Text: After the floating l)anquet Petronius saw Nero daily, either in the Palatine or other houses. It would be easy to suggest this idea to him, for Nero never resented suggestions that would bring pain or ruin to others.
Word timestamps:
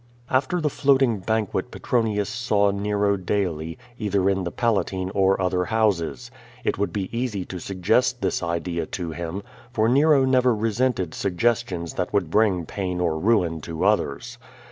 After 0.31 0.59
the 0.59 0.67
floating 0.71 1.21
l)anquet 1.21 1.69
Petronius 1.69 2.27
saw 2.27 2.71
Nero 2.71 3.17
daily, 3.17 3.77
either 3.99 4.31
in 4.31 4.45
the 4.45 4.51
Palatine 4.51 5.11
or 5.13 5.39
other 5.39 5.65
houses. 5.65 6.31
It 6.63 6.79
would 6.79 6.91
be 6.91 7.07
easy 7.15 7.45
to 7.45 7.59
suggest 7.59 8.19
this 8.19 8.41
idea 8.41 8.87
to 8.87 9.11
him, 9.11 9.43
for 9.71 9.87
Nero 9.87 10.25
never 10.25 10.55
resented 10.55 11.13
suggestions 11.13 11.93
that 11.93 12.13
would 12.13 12.31
bring 12.31 12.65
pain 12.65 12.99
or 12.99 13.19
ruin 13.19 13.61
to 13.61 13.83
others. 13.85 14.39